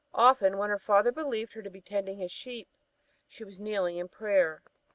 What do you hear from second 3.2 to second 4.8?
she was kneeling at prayer.